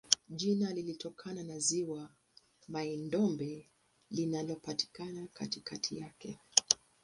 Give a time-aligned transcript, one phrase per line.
[0.29, 2.09] Jina linatokana na ziwa
[2.67, 3.69] Mai-Ndombe
[4.09, 6.39] linalopatikana katikati yake.